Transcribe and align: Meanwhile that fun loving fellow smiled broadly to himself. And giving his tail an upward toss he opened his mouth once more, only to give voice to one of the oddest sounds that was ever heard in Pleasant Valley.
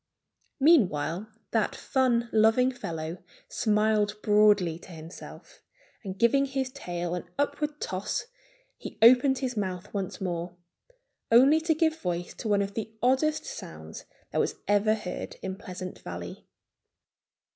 Meanwhile 0.59 1.27
that 1.51 1.75
fun 1.75 2.27
loving 2.31 2.71
fellow 2.71 3.19
smiled 3.47 4.19
broadly 4.23 4.79
to 4.79 4.91
himself. 4.91 5.61
And 6.03 6.17
giving 6.17 6.45
his 6.47 6.71
tail 6.71 7.13
an 7.13 7.29
upward 7.37 7.79
toss 7.79 8.25
he 8.79 8.97
opened 9.03 9.37
his 9.37 9.55
mouth 9.55 9.93
once 9.93 10.19
more, 10.19 10.55
only 11.31 11.61
to 11.61 11.75
give 11.75 11.99
voice 11.99 12.33
to 12.39 12.47
one 12.47 12.63
of 12.63 12.73
the 12.73 12.91
oddest 13.03 13.45
sounds 13.45 14.05
that 14.31 14.39
was 14.39 14.55
ever 14.67 14.95
heard 14.95 15.35
in 15.43 15.55
Pleasant 15.55 15.99
Valley. 15.99 16.47